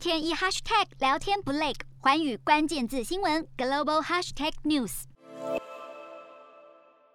[0.00, 5.02] 天一 hashtag 聊天不累，环宇关键字新闻 global hashtag news。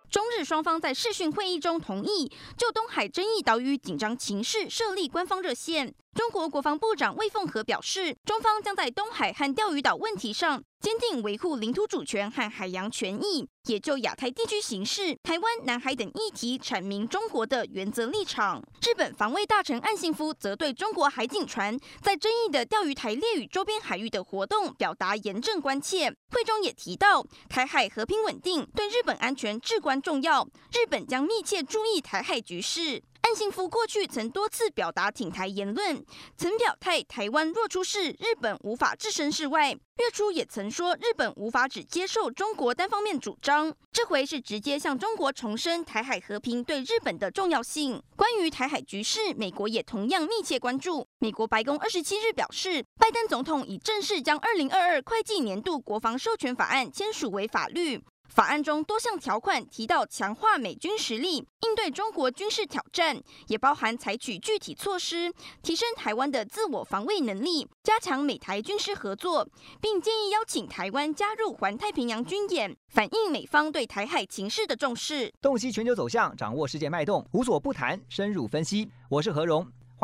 [0.08, 5.96] 中日双方在视讯会议中同意就东海争议岛屿紧张情势设立官方热线。
[6.14, 18.62] 中国国防部长魏凤和表示，中方将在东海和钓鱼岛问题上坚定维护领土主权和海洋权益，也就亚太地区形势、台湾、南海等议题阐明中国的原则立场。
[18.84, 26.14] 日本防卫大臣岸信夫则对中国海警船在争议的钓鱼台列屿周边海域的活动表达严正关切。
[26.30, 33.02] 会中也提到，台海和平稳定对日本安全至关重要，日本将密切注意台海局势。
[33.36, 36.02] 岸信夫过去曾多次表达挺台言论，
[36.38, 39.74] 曾表态台湾若出事，日本无法置身事外。
[39.74, 48.02] 月初也曾说日本无法只接受中国单方面主张，这回是直接向中国重申台海和平对日本的重要性。
[48.16, 51.06] 关于台海局势，美国也同样密切关注。
[51.20, 58.02] 美国白宫二十七日表示，拜登总统已正式将二零二二会计年度国防授权法案签署为法律。
[58.28, 69.48] 法案中多项条款提到强化美军实力，应对中国军事挑战，也包含采取具体措施，提升台湾的自我防卫能力，加强美台军事合作，
[69.80, 75.34] 并建议邀请台湾加入环太平洋军演，反映美方对台海情势的重视。
[75.42, 78.90] 洞悉全球走向，掌握世界脉动，无所不谈，深入分析。
[79.10, 79.66] 我是何荣。